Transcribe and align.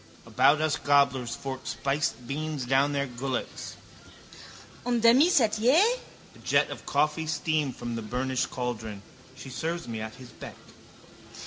About 0.25 0.61
us 0.61 0.77
gobblers 0.77 1.35
fork 1.35 1.67
spiced 1.67 2.25
beans 2.27 2.65
down 2.65 2.91
their 2.91 3.05
gullets. 3.05 3.75
Un 4.83 4.99
demi 4.99 5.27
sétier! 5.29 5.79
A 6.33 6.39
jet 6.43 6.71
of 6.71 6.87
coffee 6.87 7.27
steam 7.27 7.71
from 7.71 7.95
the 7.95 8.01
burnished 8.01 8.49
caldron. 8.49 9.03
She 9.35 9.49
serves 9.51 9.87
me 9.87 10.01
at 10.01 10.15
his 10.15 10.29
beck. 10.31 10.57